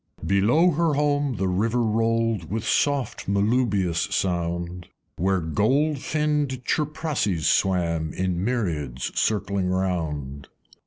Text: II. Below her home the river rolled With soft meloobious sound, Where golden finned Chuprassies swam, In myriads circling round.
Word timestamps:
II. 0.23 0.27
Below 0.29 0.71
her 0.71 0.93
home 0.95 1.35
the 1.35 1.47
river 1.47 1.83
rolled 1.83 2.49
With 2.49 2.63
soft 2.65 3.27
meloobious 3.27 4.11
sound, 4.11 4.87
Where 5.17 5.39
golden 5.39 5.97
finned 5.97 6.65
Chuprassies 6.65 7.45
swam, 7.45 8.11
In 8.11 8.43
myriads 8.43 9.11
circling 9.13 9.69
round. 9.69 10.47